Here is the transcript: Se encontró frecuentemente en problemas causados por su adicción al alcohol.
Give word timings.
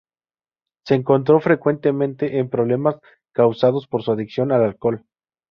Se 0.87 0.95
encontró 0.95 1.39
frecuentemente 1.41 2.39
en 2.39 2.49
problemas 2.49 2.95
causados 3.35 3.85
por 3.85 4.01
su 4.01 4.11
adicción 4.11 4.51
al 4.51 4.63
alcohol. 4.63 5.05